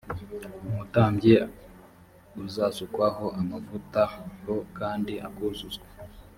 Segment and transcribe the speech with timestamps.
[0.69, 1.33] umutambyi
[2.45, 4.01] uzasukwaho amavuta
[4.43, 4.45] h
[4.77, 5.85] kandi akuzuzwa